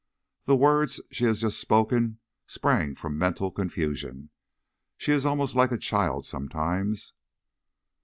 The 0.45 0.55
words 0.55 0.99
she 1.11 1.25
has 1.25 1.41
just 1.41 1.59
spoken 1.59 2.17
sprang 2.47 2.95
from 2.95 3.19
mental 3.19 3.51
confusion. 3.51 4.31
She 4.97 5.11
is 5.11 5.27
almost 5.27 5.53
like 5.55 5.71
a 5.71 5.77
child 5.77 6.25
sometimes." 6.25 7.13